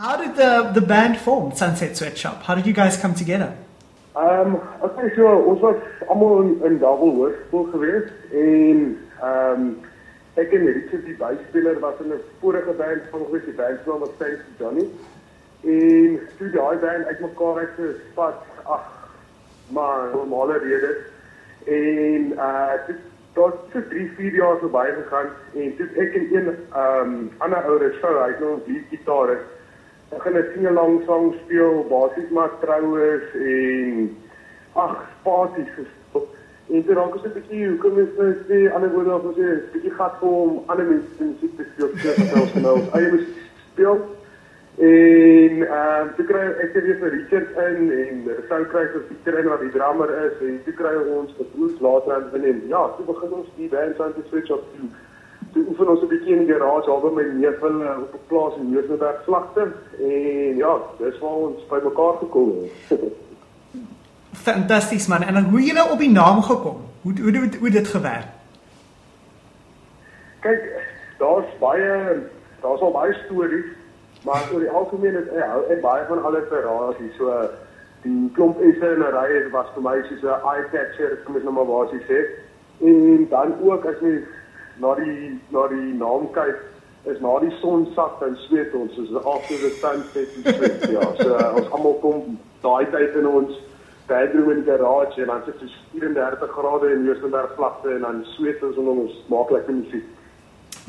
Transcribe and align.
How 0.00 0.16
did 0.16 0.34
the 0.34 0.70
the 0.72 0.80
band 0.80 1.18
form, 1.18 1.54
Sunset 1.54 1.94
Sweatshop? 1.94 2.42
How 2.44 2.54
did 2.54 2.64
you 2.64 2.72
guys 2.72 2.96
come 2.96 3.14
together? 3.14 3.54
Um, 4.16 4.56
okay, 4.82 5.14
so 5.14 5.26
ons 5.50 5.60
was 5.60 5.76
almal 6.08 6.40
in, 6.40 6.54
in 6.64 6.78
Double 6.78 7.12
Hoërskool 7.18 7.66
gewees 7.74 8.06
en 8.44 8.80
ehm 9.20 9.66
um, 9.66 9.66
ek 10.40 10.56
en 10.56 10.64
Richard 10.70 11.04
die 11.04 11.18
byspeler 11.20 11.76
was 11.84 12.00
in 12.00 12.14
'n 12.16 12.22
vorige 12.40 12.72
band 12.80 13.10
van 13.10 13.26
gewees, 13.26 13.44
die 13.50 13.56
band 13.60 13.84
se 13.84 13.90
naam 13.90 14.00
was 14.06 14.16
to 14.16 14.30
Johnny. 14.62 14.86
En 15.76 16.16
toe 16.38 16.50
daai 16.56 16.80
band 16.86 17.12
uitmekaar 17.12 17.62
uit 17.62 17.76
gespat, 17.76 18.40
ag, 18.64 18.88
maar 19.68 20.08
normale 20.16 20.58
redes. 20.64 21.00
En 21.76 22.32
uh 22.48 22.72
dit 22.88 23.06
tot 23.36 23.68
so 23.72 23.88
3, 23.92 24.10
4 24.16 24.34
jaar 24.42 24.58
verby 24.64 24.88
gegaan 24.96 25.30
en 25.54 25.76
toe 25.76 25.92
ek 26.08 26.20
en 26.24 26.28
een 26.34 26.52
ehm 26.56 27.08
um, 27.14 27.32
ander 27.44 27.64
ouer 27.68 27.96
sou 28.00 28.18
hy 28.24 28.34
nou 28.40 28.56
'n 28.56 28.62
lead 28.66 28.92
gitarist 28.96 29.58
Ek 30.10 30.22
gaan 30.22 30.36
'n 30.36 30.46
singelang 30.54 31.02
sang 31.06 31.34
speel, 31.44 31.86
basies 31.88 32.30
maar 32.30 32.50
troues 32.60 33.26
en 33.34 34.16
ag, 34.74 34.96
parties 35.22 35.70
gespeel. 35.76 36.26
En 36.70 36.82
dit 36.82 36.96
raak 36.96 37.14
ons 37.14 37.24
'n 37.24 37.32
bietjie 37.34 37.66
hoe 37.68 37.78
kom 37.78 37.98
ons 37.98 38.16
nou 38.18 38.32
sê 38.48 38.72
ander 38.74 38.90
woorde 38.90 39.14
of 39.14 39.24
ons 39.24 39.36
sê 39.36 39.46
'n 39.46 39.62
bietjie 39.72 39.94
gat 39.98 40.14
vir 40.20 40.28
om 40.28 40.62
ander 40.66 40.86
mense 40.86 41.24
musiek 41.24 41.56
te 41.56 41.64
speel, 41.72 41.90
selfs 41.94 42.54
nou 42.54 42.76
eie 42.96 43.12
musiek 43.12 43.46
speel. 43.72 43.98
En 44.80 45.54
ehm 45.62 46.06
uh, 46.06 46.14
toe 46.16 46.24
kry 46.24 46.44
ek 46.64 46.72
weer 46.72 46.98
vir 47.02 47.10
Richard 47.10 47.50
in 47.68 47.90
en 48.02 48.30
sou 48.48 48.62
kry 48.72 48.84
vir 48.92 49.02
Pieter 49.08 49.38
in 49.38 49.48
wat 49.48 49.60
die 49.60 49.74
drummer 49.74 50.10
is 50.26 50.36
en 50.46 50.60
toe 50.64 50.74
kry 50.78 50.94
ons 51.18 51.34
vir 51.36 51.46
Bruce 51.54 51.82
later 51.86 52.14
aan 52.14 52.30
binne. 52.32 52.54
Ja, 52.68 52.82
toe 52.96 53.04
begin 53.06 53.32
ons 53.40 53.50
die 53.56 53.68
band 53.68 54.00
aan 54.00 54.14
te 54.14 54.22
switch 54.28 54.50
op 54.50 54.64
toe 54.74 54.88
oefen 55.70 55.88
ons 55.88 56.02
'n 56.02 56.08
bietjie 56.08 56.34
in 56.34 56.46
die 56.46 56.52
garage 56.52 56.90
al 56.90 57.00
by 57.00 57.10
my 57.14 57.22
neef 57.22 57.62
in 57.68 57.80
uh, 57.80 58.02
op 58.02 58.14
'n 58.14 58.26
plaas 58.26 58.54
in 58.56 58.70
Johannesburg 58.70 59.22
vlakte 59.24 59.72
en 59.98 60.56
ja, 60.56 60.74
dis 60.98 61.18
waar 61.18 61.38
ons 61.46 61.66
by 61.68 61.78
mekaar 61.84 62.14
gekom 62.18 62.52
het. 62.62 63.00
Fantasties 64.48 65.06
man. 65.06 65.22
En 65.22 65.44
hoe 65.44 65.62
jy 65.62 65.72
nou 65.72 65.90
op 65.90 65.98
die 65.98 66.10
naam 66.10 66.42
gekom? 66.42 66.76
Hoe 67.02 67.12
hoe 67.22 67.38
hoe, 67.38 67.50
hoe 67.58 67.70
dit 67.70 67.88
gewerk? 67.88 68.28
Kyk, 70.40 70.62
daar's 71.18 71.50
baie 71.58 72.18
daar's 72.60 72.80
al 72.80 72.92
baie 72.92 73.14
stories, 73.24 73.70
maar 74.24 74.42
oor 74.52 74.60
die 74.60 74.70
algemeen 74.70 75.16
is 75.22 75.28
ek 75.28 75.48
hou 75.52 75.62
ek 75.72 75.80
baie 75.80 76.04
van 76.08 76.24
alles 76.24 76.48
verrasie. 76.48 77.12
So 77.18 77.48
die 78.02 78.30
klomp 78.34 78.60
esse 78.60 78.92
in 78.94 79.02
'n 79.04 79.14
ry 79.16 79.50
was 79.52 79.66
vir 79.74 79.82
my 79.82 80.02
soos 80.08 80.22
'n 80.22 80.40
eye 80.52 80.64
catcher, 80.72 81.18
kom 81.24 81.36
ek 81.36 81.44
nou 81.44 81.52
maar 81.52 81.70
basies 81.72 82.06
sê. 82.08 82.20
En 82.80 83.26
dan 83.28 83.54
ook 83.62 83.84
as 83.84 84.00
jy 84.00 84.24
na 84.80 84.94
die 84.94 85.38
na 85.54 85.66
die 85.68 85.94
naam 86.00 86.28
kyk 86.34 86.60
is 87.04 87.20
na 87.20 87.38
die 87.40 87.52
son 87.60 87.86
sak 87.96 88.20
dan 88.20 88.36
sweet 88.46 88.74
ons 88.74 88.92
soos 88.96 89.10
after 89.24 89.56
the 89.64 89.70
sunset 89.80 90.28
is 90.36 90.44
sweet 90.44 90.86
ja. 90.92 91.08
So 91.22 91.34
uh, 91.36 91.56
ons 91.56 91.74
almal 91.76 91.98
kom 92.04 92.38
daai 92.64 92.86
tyd 92.92 93.18
in 93.20 93.28
ons 93.30 93.58
bedroom 94.10 94.50
in 94.54 94.62
die 94.62 94.68
garage 94.68 95.20
en 95.22 95.32
dan 95.32 95.42
sit 95.46 95.60
dit 95.64 95.76
34 96.04 96.54
grade 96.56 96.94
in 96.94 97.04
Johannesburg 97.08 97.52
vlakte 97.56 97.92
en 97.96 98.06
dan 98.06 98.22
sweet 98.36 98.62
ons 98.68 98.80
en 98.80 98.94
ons 98.94 99.18
maak 99.32 99.52
lekker 99.56 99.76
musiek. 99.82 100.08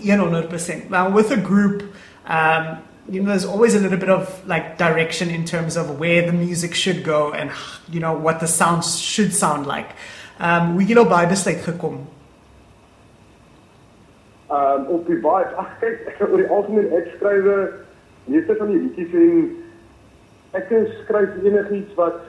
100% 0.00 0.88
well 0.90 1.10
with 1.12 1.30
a 1.30 1.40
group 1.50 1.82
um 2.28 2.78
you 3.08 3.20
know 3.20 3.30
there's 3.32 3.44
always 3.44 3.74
a 3.74 3.80
little 3.80 3.98
bit 3.98 4.10
of 4.10 4.30
like 4.46 4.78
direction 4.78 5.30
in 5.30 5.44
terms 5.44 5.76
of 5.76 5.98
where 5.98 6.22
the 6.26 6.32
music 6.32 6.74
should 6.74 7.02
go 7.04 7.32
and 7.32 7.50
you 7.90 8.00
know 8.00 8.14
what 8.14 8.40
the 8.40 8.46
sounds 8.46 8.98
should 8.98 9.34
sound 9.34 9.66
like. 9.66 9.94
Um 10.38 10.74
we 10.76 10.96
al 10.96 11.06
baie 11.06 11.28
besluit 11.28 11.62
gekom 11.66 12.06
um, 14.50 14.86
op 14.96 15.06
die 15.06 15.20
baie 15.20 15.46
ag 15.62 15.78
kyk 15.80 16.20
oor 16.26 16.36
die 16.36 16.50
algemeen 16.50 16.92
ek 17.00 17.12
skrywe 17.16 17.56
meeste 18.24 18.56
van 18.58 18.72
die 18.72 18.80
liedjies 18.84 19.14
en 19.14 19.34
ek 20.58 20.72
skryf 21.02 21.36
enigiets 21.44 21.94
wat 21.98 22.22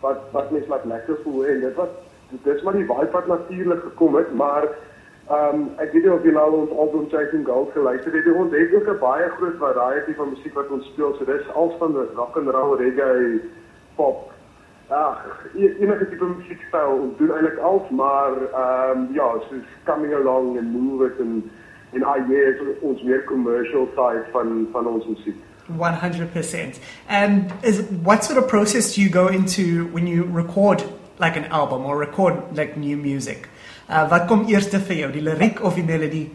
wat 0.00 0.28
wat 0.32 0.50
mens 0.54 0.68
laat 0.70 0.84
lekker 0.84 1.18
voel 1.24 1.46
en 1.46 1.64
dit 1.66 1.74
was 1.74 1.96
dit 2.30 2.54
is 2.54 2.62
maar 2.62 2.76
die 2.76 2.86
vibe 2.86 3.10
wat 3.12 3.26
natuurlik 3.26 3.82
gekom 3.90 4.16
het 4.20 4.34
maar 4.34 4.68
ehm 5.28 5.54
um, 5.54 5.64
ek 5.84 5.92
weet 5.92 6.04
nie 6.06 6.12
of 6.12 6.24
jy 6.24 6.32
nou 6.32 6.46
ons 6.56 6.70
album 6.82 7.08
Chasing 7.12 7.42
Gold 7.44 7.74
geluister 7.74 8.14
het. 8.16 8.28
Ons 8.32 8.54
het 8.56 8.74
ook 8.74 8.88
'n 8.88 8.98
baie 9.00 9.28
groot 9.36 9.58
variety 9.60 10.14
van 10.16 10.30
musiek 10.32 10.54
wat 10.54 10.70
ons 10.72 10.86
speel 10.86 11.12
so 11.14 11.24
dis 11.24 11.50
al 11.52 11.74
van 11.78 11.96
rock 12.16 12.36
and 12.36 12.48
roll 12.48 12.76
reggae 12.80 13.40
pop 13.96 14.32
Ag, 14.88 15.46
enige 15.54 16.08
tipe 16.08 16.24
musiekstyl 16.24 17.14
doen 17.18 17.32
eintlik 17.36 17.58
al, 17.58 17.86
maar 17.90 18.32
ehm 18.32 18.98
um, 18.98 19.08
ja, 19.12 19.26
soos 19.48 19.66
coming 19.84 20.14
along 20.14 20.58
and 20.58 20.72
move 20.72 21.04
it 21.06 21.20
and 21.20 21.44
in 21.92 22.04
our 22.04 22.24
years 22.28 22.60
ons 22.80 23.02
meer 23.02 23.24
commercial 23.24 23.88
side 23.96 24.24
van 24.32 24.68
van 24.72 24.86
ons 24.86 25.06
musiek. 25.06 25.36
100%. 25.68 26.80
And 27.08 27.52
is 27.62 27.82
what 28.02 28.24
sort 28.24 28.38
of 28.38 28.48
process 28.48 28.94
do 28.94 29.02
you 29.02 29.10
go 29.10 29.26
into 29.26 29.86
when 29.92 30.06
you 30.06 30.24
record 30.24 30.82
like 31.18 31.36
an 31.36 31.44
album 31.44 31.84
or 31.84 31.98
record 31.98 32.56
like 32.56 32.76
new 32.76 32.96
music? 32.96 33.48
Uh 33.88 34.08
wat 34.10 34.26
kom 34.26 34.48
eers 34.48 34.68
te 34.68 34.80
vir 34.80 34.96
jou, 34.96 35.12
die 35.12 35.22
liriek 35.22 35.62
of 35.62 35.74
die 35.74 35.84
melodie? 35.84 36.30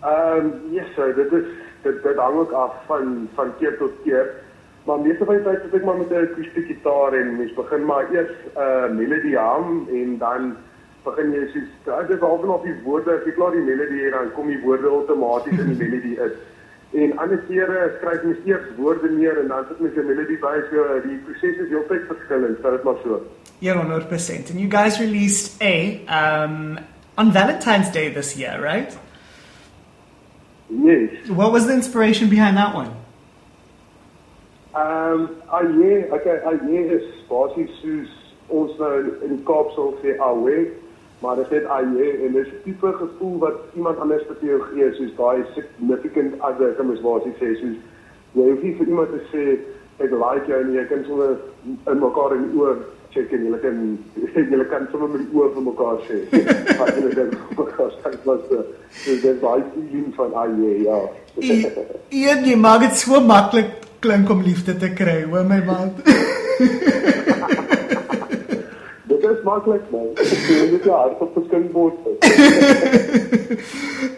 Ehm 0.00 0.46
um, 0.46 0.52
yes, 0.72 0.88
so 0.96 1.12
dit 1.12 1.32
is 1.32 1.48
dit 1.82 2.02
dit 2.02 2.16
hang 2.16 2.36
ook 2.44 2.52
af 2.52 2.72
van 2.86 3.28
van 3.34 3.52
keer 3.58 3.76
tot 3.78 3.92
keer. 4.04 4.32
Maar 4.84 4.98
meeste 4.98 5.24
van 5.24 5.34
die 5.34 5.44
tyd 5.44 5.62
sit 5.64 5.74
ek 5.80 5.84
maar 5.84 5.98
met 6.00 6.10
'n 6.10 6.24
akoestiese 6.24 6.66
gitaar 6.66 7.12
en 7.12 7.36
mens 7.36 7.54
begin 7.54 7.84
maar 7.84 8.06
eers 8.12 8.30
'n 8.30 8.60
uh, 8.60 8.88
melodie 9.00 9.38
hum 9.38 9.88
en 9.92 10.18
dan 10.18 10.56
begin 11.04 11.32
jy 11.32 11.44
sies 11.52 11.68
dit 11.84 12.16
is 12.16 12.22
al 12.28 12.38
vanaf 12.40 12.62
die 12.62 12.76
woorde 12.84 13.10
as 13.12 13.26
jy 13.26 13.32
klaar 13.32 13.52
die 13.52 13.66
melodie 13.70 14.04
het 14.04 14.12
dan 14.12 14.32
kom 14.36 14.46
die 14.46 14.62
woorde 14.64 14.88
outomaties 14.88 15.58
in 15.58 15.68
die 15.72 15.80
melodie 15.84 16.16
in. 16.26 16.32
En 17.02 17.18
ander 17.18 17.38
kere 17.48 17.92
skryf 17.98 18.22
mens 18.22 18.38
eers 18.44 18.66
woorde 18.76 19.10
neer 19.10 19.38
en 19.42 19.48
dan 19.48 19.64
sit 19.68 19.80
mens 19.80 19.96
'n 19.96 20.06
melodie 20.06 20.38
by 20.38 20.56
so 20.70 21.00
die 21.08 21.18
proses 21.26 21.56
is 21.64 21.68
heeltyd 21.68 22.06
verskillend, 22.12 22.58
sê 22.58 22.70
dit 22.70 22.82
maar 22.82 22.98
so. 23.04 23.20
Yeah, 23.58 23.76
100%. 23.76 24.50
And 24.50 24.60
you 24.60 24.68
guys 24.68 24.98
released 24.98 25.62
a 25.62 26.00
um 26.08 26.78
on 27.18 27.32
Valentine's 27.32 27.90
Day 27.90 28.12
this 28.12 28.34
year, 28.36 28.58
right? 28.62 28.96
Yes. 30.68 31.28
What 31.28 31.52
was 31.52 31.66
the 31.66 31.74
inspiration 31.74 32.28
behind 32.28 32.56
that 32.56 32.74
one? 32.74 32.90
Ehm 34.74 35.12
um, 35.12 35.28
aye, 35.48 36.06
okay, 36.14 36.36
aye 36.46 36.80
is 36.96 37.06
basies 37.26 37.70
soos 37.82 38.10
ons 38.54 38.76
nou 38.78 38.98
in 39.26 39.32
die 39.32 39.42
Kaap 39.48 39.72
sal 39.74 39.96
sê 40.02 40.14
awe, 40.22 40.58
maar 41.24 41.40
dit 41.40 41.56
is 41.58 41.66
aye 41.76 42.10
en 42.26 42.36
dit 42.36 42.46
is 42.46 42.52
'n 42.52 42.62
tipe 42.66 42.92
gevoel 43.00 43.38
wat 43.38 43.56
iemand 43.74 43.98
anders 43.98 44.22
vir 44.28 44.36
jou 44.50 44.60
gee, 44.68 44.92
soos 44.94 45.16
daai 45.16 45.42
significant 45.56 46.38
other, 46.50 46.70
kom 46.78 46.94
ons 46.94 47.02
basies 47.02 47.34
sê 47.42 47.50
soos 47.58 47.76
jy 48.34 48.46
hoef 48.46 48.62
nie 48.62 48.76
vir 48.78 48.94
iemand 48.94 49.10
te 49.10 49.20
sê 49.32 49.44
ek 50.06 50.14
like 50.22 50.46
jou 50.46 50.62
nie, 50.64 50.78
jy 50.78 50.86
kan 50.86 51.04
sommer 51.08 51.36
in 51.90 51.98
mekaar 52.06 52.36
in 52.38 52.46
die 52.46 52.62
oë 52.62 52.76
check 53.10 53.34
en 53.34 53.44
jy 53.50 53.58
kan 53.66 53.98
jy 54.54 54.64
kan 54.70 54.88
sommer 54.92 55.08
met 55.08 55.26
die 55.26 55.34
oë 55.34 55.50
vir 55.58 55.68
mekaar 55.72 55.98
sê. 56.06 56.22
Wat 56.78 56.94
jy 56.94 57.14
dan 57.18 57.34
mekaar 57.58 57.92
sê 57.98 58.16
wat 58.24 58.46
so 58.46 58.62
dis 59.26 59.42
baie 59.42 59.66
feeling 59.74 60.14
van 60.14 60.34
aye, 60.46 60.72
ja. 60.86 61.04
Een 61.42 62.50
jy 62.52 62.56
maak 62.56 62.86
dit 62.86 62.94
so 63.02 63.20
maklik 63.20 63.89
klink 64.00 64.30
om 64.30 64.42
liefde 64.42 64.76
te 64.76 64.92
kry, 64.96 65.22
hoor 65.28 65.44
my 65.44 65.60
man. 65.64 65.94
Dit 69.10 69.24
is 69.24 69.42
maklik, 69.44 69.84
man. 69.92 70.08
Jy 70.16 70.68
moet 70.70 70.84
jou 70.84 70.96
hart 70.96 71.20
op 71.20 71.36
verskyn 71.38 71.68
word. 71.74 71.96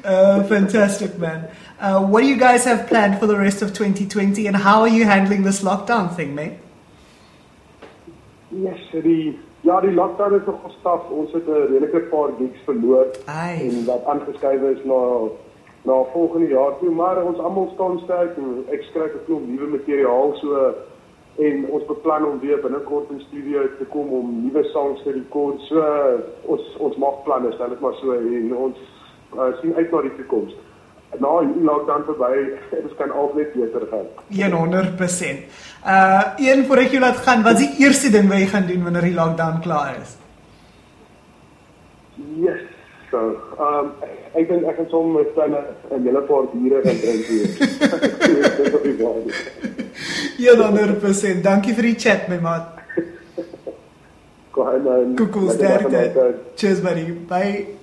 Uh 0.02 0.42
fantastic 0.44 1.16
man. 1.18 1.44
Uh 1.80 2.02
what 2.10 2.22
do 2.22 2.26
you 2.26 2.36
guys 2.36 2.64
have 2.64 2.86
planned 2.88 3.18
for 3.20 3.26
the 3.26 3.36
rest 3.38 3.62
of 3.62 3.72
2020 3.72 4.48
and 4.48 4.56
how 4.56 4.80
are 4.80 4.88
you 4.88 5.04
handling 5.06 5.44
this 5.44 5.62
lockdown 5.62 6.14
thing, 6.16 6.34
mate? 6.34 6.58
Yes, 8.50 8.80
die 8.90 9.38
ja, 9.62 9.80
die 9.80 9.92
lockdown 9.92 10.34
is 10.34 10.46
nog 10.46 10.58
gestap. 10.66 11.10
Ons 11.10 11.32
het 11.32 11.46
'n 11.46 11.66
redelike 11.70 12.00
paar 12.10 12.34
gigs 12.38 12.60
verloor 12.64 13.06
Ai. 13.26 13.68
en 13.68 13.84
wat 13.84 14.04
aangeskuif 14.04 14.62
is 14.62 14.84
na 14.84 15.00
na 15.82 15.92
volgende 16.12 16.48
jaar 16.48 16.78
toe, 16.78 16.90
maar 16.90 17.22
ons 17.22 17.38
almal 17.38 17.70
staan 17.74 17.98
sterk 18.04 18.36
en 18.36 18.64
ek 18.70 18.82
skryf 18.90 19.14
'n 19.14 19.24
klomp 19.26 19.46
nuwe 19.48 19.68
materiaal 19.76 20.34
so 20.40 20.74
en 21.38 21.64
ons 21.74 21.86
beplan 21.86 22.26
om 22.26 22.40
weer 22.40 22.60
binnekort 22.60 23.10
in 23.10 23.20
studio 23.20 23.62
te 23.78 23.84
kom 23.84 24.08
om 24.12 24.32
nuwe 24.44 24.64
songs 24.64 25.02
te 25.02 25.12
rekord. 25.12 25.60
So 25.68 25.80
ons 26.42 26.76
ons 26.78 26.96
maak 26.96 27.22
planne, 27.24 27.52
stel 27.52 27.68
dit 27.68 27.80
maar 27.80 27.96
so 28.00 28.12
en 28.12 28.56
ons 28.56 28.76
uh, 29.36 29.48
sien 29.60 29.74
uit 29.74 29.90
na 29.90 30.02
die 30.02 30.16
toekoms. 30.16 30.54
Nou, 31.20 31.44
die 31.44 31.64
lockdown 31.64 32.04
verby, 32.08 32.32
dit 32.86 32.94
kan 32.96 33.10
altyd 33.10 33.52
beter 33.52 33.86
gaan. 33.90 34.06
100%. 34.52 35.44
Uh 35.84 36.22
een 36.36 36.64
voor 36.68 36.84
ek 36.84 36.94
jou 36.96 37.00
laat 37.00 37.24
gaan, 37.26 37.42
wat 37.42 37.60
is 37.60 37.66
die 37.66 37.86
eerste 37.86 38.12
ding 38.12 38.28
wat 38.28 38.38
jy 38.38 38.46
gaan 38.52 38.68
doen 38.68 38.84
wanneer 38.86 39.08
die 39.10 39.16
lockdown 39.16 39.60
klaar 39.64 39.98
is? 40.00 40.16
Yes. 42.40 42.62
So, 43.12 43.18
um, 43.60 43.90
ek 44.32 44.46
dink 44.48 44.64
ek 44.64 44.78
gaan 44.78 44.86
sommer 44.88 45.20
met 45.20 45.34
klein 45.36 45.52
'n 45.52 46.06
hele 46.06 46.22
paar 46.28 46.46
gaan 46.86 47.00
drink 47.02 47.26
hier. 47.28 47.48
Dit 48.56 48.84
is 48.88 48.96
baie. 49.02 49.34
Ja, 50.40 50.54
100%. 50.56 51.44
Dankie 51.44 51.74
vir 51.74 51.90
die 51.90 51.98
chat, 51.98 52.28
my 52.32 52.40
maat. 52.40 52.80
Kom 54.56 54.66
aan. 54.88 55.14
Cool, 55.16 55.28
cool, 55.28 55.50
sterkte. 55.50 56.34
Cheers 56.56 56.80
buddy. 56.80 57.06
Bye. 57.28 57.81